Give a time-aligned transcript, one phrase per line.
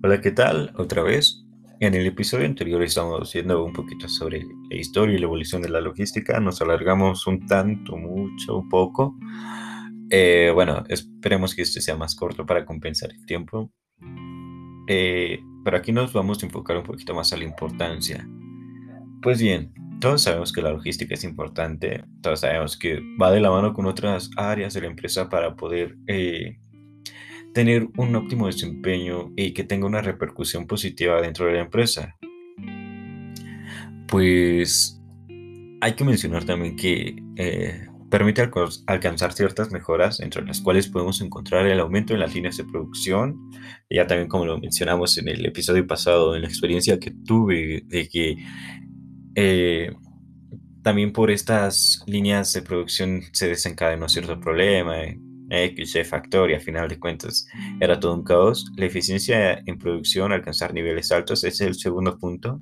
[0.00, 0.72] Hola, ¿qué tal?
[0.76, 1.44] Otra vez.
[1.80, 5.70] En el episodio anterior estábamos viendo un poquito sobre la historia y la evolución de
[5.70, 6.38] la logística.
[6.38, 9.16] Nos alargamos un tanto, mucho, un poco.
[10.08, 13.72] Eh, bueno, esperemos que este sea más corto para compensar el tiempo.
[14.86, 18.24] Eh, pero aquí nos vamos a enfocar un poquito más a la importancia.
[19.20, 22.04] Pues bien, todos sabemos que la logística es importante.
[22.22, 25.96] Todos sabemos que va de la mano con otras áreas de la empresa para poder
[26.06, 26.60] eh,
[27.54, 32.16] tener un óptimo desempeño y que tenga una repercusión positiva dentro de la empresa.
[34.06, 35.00] Pues
[35.80, 38.48] hay que mencionar también que eh, permite
[38.86, 43.50] alcanzar ciertas mejoras, entre las cuales podemos encontrar el aumento en las líneas de producción,
[43.90, 48.08] ya también como lo mencionamos en el episodio pasado, en la experiencia que tuve de
[48.08, 48.36] que
[49.34, 49.92] eh,
[50.82, 54.96] también por estas líneas de producción se desencadenó cierto problema,
[55.50, 57.46] Y factor y a final de cuentas
[57.80, 58.70] era todo un caos.
[58.76, 62.60] La eficiencia en producción, alcanzar niveles altos, ese es el segundo punto.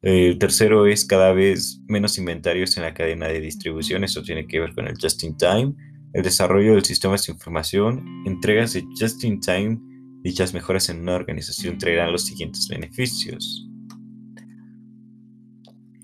[0.00, 4.60] El tercero es cada vez menos inventarios en la cadena de distribución, eso tiene que
[4.60, 5.74] ver con el just in time.
[6.12, 9.78] El desarrollo del sistema de información, entregas de just in time,
[10.22, 13.68] dichas mejoras en una organización traerán los siguientes beneficios.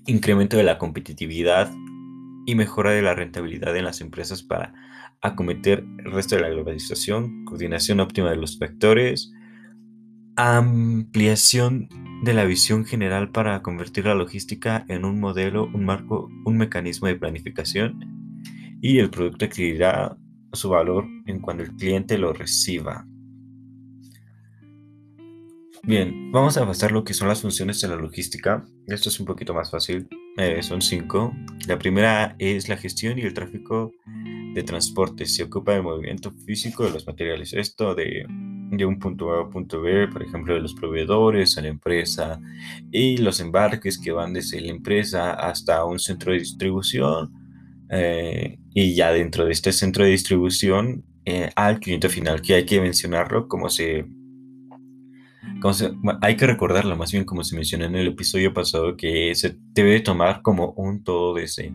[0.07, 1.71] Incremento de la competitividad
[2.45, 4.73] y mejora de la rentabilidad en las empresas para
[5.21, 9.31] acometer el resto de la globalización, coordinación óptima de los factores,
[10.35, 11.89] ampliación
[12.23, 17.07] de la visión general para convertir la logística en un modelo, un marco, un mecanismo
[17.07, 17.99] de planificación
[18.81, 20.17] y el producto adquirirá
[20.53, 23.05] su valor en cuando el cliente lo reciba.
[25.83, 28.65] Bien, vamos a pasar lo que son las funciones de la logística.
[28.87, 30.07] Esto es un poquito más fácil.
[30.37, 31.33] Eh, son cinco.
[31.67, 33.91] La primera es la gestión y el tráfico
[34.59, 35.25] de transporte.
[35.25, 37.53] Se ocupa del movimiento físico de los materiales.
[37.53, 41.57] Esto de, de un punto A a un punto B, por ejemplo, de los proveedores
[41.57, 42.39] a la empresa
[42.91, 47.33] y los embarques que van desde la empresa hasta un centro de distribución.
[47.91, 52.65] Eh, y ya dentro de este centro de distribución eh, al cliente final, que hay
[52.65, 54.05] que mencionarlo como se
[56.21, 59.99] hay que recordarlo más bien como se mencionó en el episodio pasado, que se debe
[59.99, 61.73] tomar como un todo desde,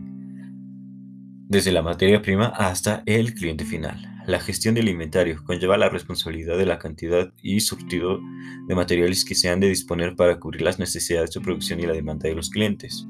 [1.47, 4.15] desde la materia prima hasta el cliente final.
[4.27, 8.19] La gestión del inventario conlleva la responsabilidad de la cantidad y surtido
[8.67, 11.93] de materiales que se han de disponer para cubrir las necesidades de producción y la
[11.93, 13.07] demanda de los clientes.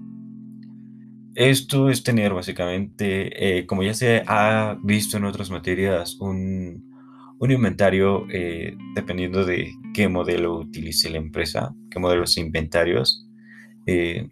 [1.35, 6.85] Esto es tener básicamente, eh, como ya se ha visto en otras materias, un,
[7.39, 13.25] un inventario eh, dependiendo de qué modelo utilice la empresa, qué modelos de inventarios,
[13.85, 14.29] eh,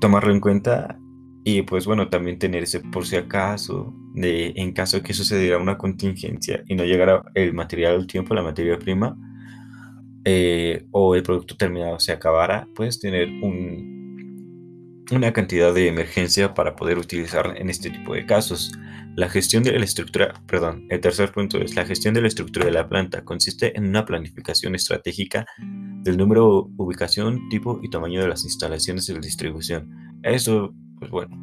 [0.00, 0.98] tomarlo en cuenta
[1.44, 5.76] y pues bueno, también tener ese por si acaso, de, en caso que sucediera una
[5.76, 9.14] contingencia y no llegara el material al tiempo, la materia prima,
[10.24, 16.76] eh, o el producto terminado se acabara, puedes tener un, una cantidad de emergencia para
[16.76, 18.72] poder utilizar en este tipo de casos.
[19.14, 22.64] La gestión de la estructura, perdón, el tercer punto es la gestión de la estructura
[22.64, 23.22] de la planta.
[23.22, 29.20] Consiste en una planificación estratégica del número, ubicación, tipo y tamaño de las instalaciones de
[29.20, 29.90] distribución.
[30.22, 30.74] Eso,
[31.10, 31.36] pues bueno,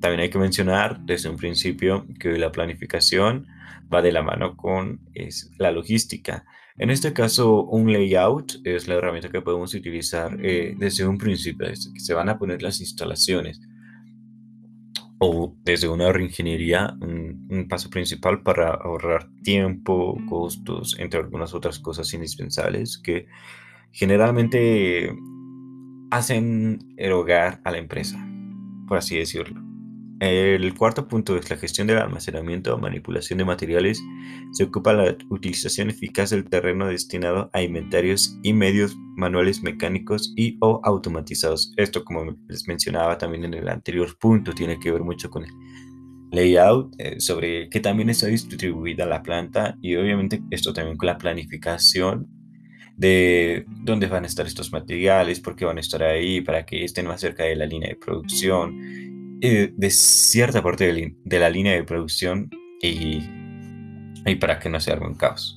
[0.00, 3.46] también hay que mencionar desde un principio que la planificación
[3.92, 6.44] va de la mano con es, la logística.
[6.76, 11.68] En este caso, un layout es la herramienta que podemos utilizar eh, desde un principio,
[11.68, 13.60] desde que se van a poner las instalaciones.
[15.18, 22.12] O desde una reingeniería, un, paso principal para ahorrar tiempo, costos, entre algunas otras cosas
[22.12, 23.26] indispensables que
[23.92, 25.16] generalmente
[26.10, 28.18] hacen erogar a la empresa,
[28.86, 29.62] por así decirlo.
[30.20, 34.02] El cuarto punto es la gestión del almacenamiento o manipulación de materiales.
[34.52, 40.56] Se ocupa la utilización eficaz del terreno destinado a inventarios y medios manuales mecánicos y
[40.60, 41.72] o automatizados.
[41.76, 45.50] Esto, como les mencionaba también en el anterior punto, tiene que ver mucho con el
[46.30, 51.18] layout, eh, sobre que también está distribuida la planta y obviamente esto también con la
[51.18, 52.28] planificación
[52.96, 56.84] de dónde van a estar estos materiales, por qué van a estar ahí, para que
[56.84, 61.74] estén más cerca de la línea de producción eh, de cierta parte de, la línea
[61.74, 62.48] de producción
[62.80, 63.20] y,
[64.24, 65.56] y, para que no se arme un caos.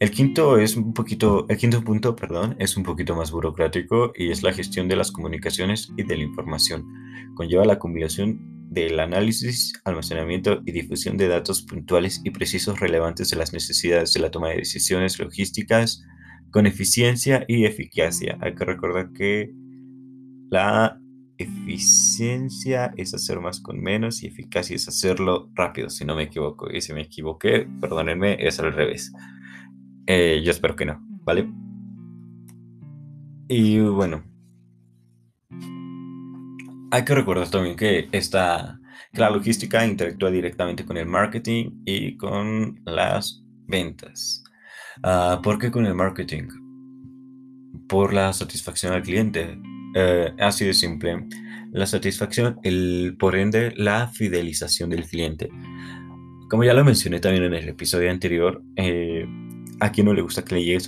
[0.00, 4.30] El quinto es un poquito, el quinto punto, perdón, es un poquito más burocrático y
[4.30, 6.86] es la gestión de las comunicaciones y de la información.
[7.34, 8.40] Conlleva la combinación
[8.70, 14.20] del análisis, almacenamiento y difusión de datos puntuales y precisos relevantes de las necesidades de
[14.20, 16.04] la toma de decisiones logísticas
[16.54, 18.38] con eficiencia y eficacia.
[18.40, 19.52] Hay que recordar que
[20.50, 21.00] la
[21.36, 26.70] eficiencia es hacer más con menos y eficacia es hacerlo rápido, si no me equivoco.
[26.70, 29.12] Y si me equivoqué, perdónenme, es al revés.
[30.06, 31.04] Eh, yo espero que no.
[31.24, 31.52] ¿vale?
[33.48, 34.22] Y bueno,
[36.92, 38.78] hay que recordar también que, esta,
[39.10, 44.43] la logística interactúa directamente con el marketing y con las ventas.
[45.02, 46.44] Uh, ¿Por qué con el marketing?
[47.88, 49.58] Por la satisfacción al cliente.
[49.94, 51.26] Uh, así de simple.
[51.72, 55.48] La satisfacción, el, por ende, la fidelización del cliente.
[56.48, 59.26] Como ya lo mencioné también en el episodio anterior, eh,
[59.80, 60.78] a quien no le gusta que le llegue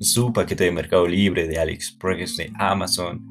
[0.00, 3.26] su paquete de Mercado Libre, de AliExpress, de Amazon,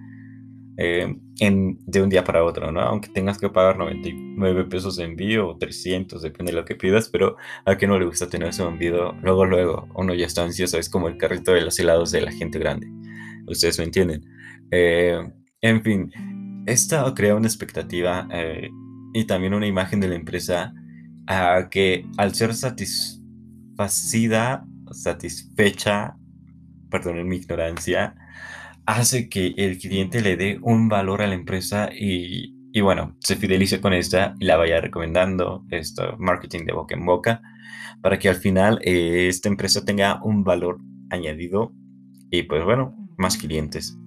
[0.78, 2.82] eh, de un día para otro, ¿no?
[2.82, 7.10] Aunque tengas que pagar 99 pesos de envío o 300, depende de lo que pidas,
[7.10, 10.78] pero a quien no le gusta tener su envío luego, luego, uno ya está ansioso,
[10.78, 12.88] es como el carrito de los helados de la gente grande.
[13.48, 14.26] Ustedes me entienden.
[14.72, 15.18] Eh,
[15.62, 16.12] en fin,
[16.66, 18.70] esto crea una expectativa eh,
[19.14, 20.74] y también una imagen de la empresa
[21.28, 26.18] a que al ser satisfacida, satisfecha,
[26.90, 28.16] perdón mi ignorancia,
[28.86, 33.82] hace que el cliente le dé un valor a la empresa y, bueno, se fidelice
[33.82, 37.42] con esta y la vaya recomendando, esto, marketing de boca en boca,
[38.02, 40.80] para que al final eh, esta empresa tenga un valor
[41.10, 41.74] añadido
[42.30, 43.98] y pues bueno, más clientes.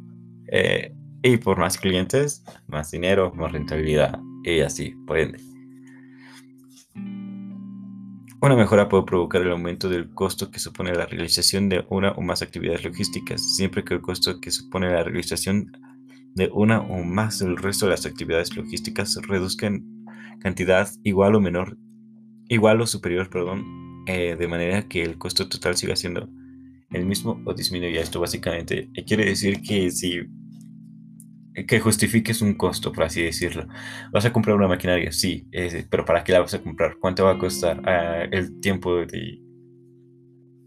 [0.53, 5.58] Eh, y por más clientes, más dinero, más rentabilidad y así, por ende.
[8.41, 12.23] Una mejora puede provocar el aumento del costo que supone la realización de una o
[12.23, 15.73] más actividades logísticas, siempre que el costo que supone la realización
[16.37, 20.05] de una o más del resto de las actividades logísticas se reduzca en
[20.39, 21.77] cantidad igual o menor,
[22.49, 23.65] igual o superior, perdón,
[24.07, 26.29] eh, de manera que el costo total siga siendo
[26.93, 28.01] el mismo o disminuya.
[28.01, 30.21] Esto básicamente quiere decir que si
[31.67, 33.67] que justifiques un costo, por así decirlo.
[34.13, 35.13] ¿Vas a comprar una maquinaria?
[35.13, 35.47] Sí,
[35.91, 36.97] pero ¿para qué la vas a comprar?
[37.01, 37.81] ¿Cuánto va a costar?
[37.87, 39.41] Ah, el tiempo de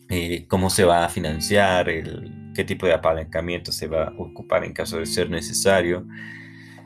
[0.10, 4.66] eh, cómo se va a financiar, el, qué tipo de apalancamiento se va a ocupar
[4.66, 6.06] en caso de ser necesario,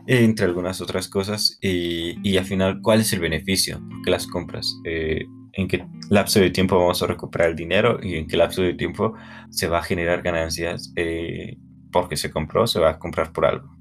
[0.07, 1.57] entre algunas otras cosas.
[1.61, 3.79] Y, y al final, ¿cuál es el beneficio?
[3.89, 4.79] ¿Por qué las compras?
[4.85, 8.61] Eh, en qué lapso de tiempo vamos a recuperar el dinero y en qué lapso
[8.61, 9.13] de tiempo
[9.49, 11.57] se va a generar ganancias eh,
[11.91, 13.74] porque se compró, se va a comprar por algo.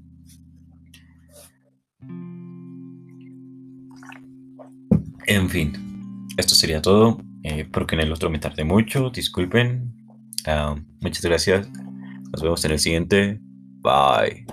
[5.27, 7.17] En fin, esto sería todo.
[7.43, 9.11] Eh, porque en el otro me tardé mucho.
[9.11, 9.93] Disculpen.
[10.47, 11.69] Ah, muchas gracias.
[12.31, 13.39] Nos vemos en el siguiente.
[13.81, 14.45] Bye.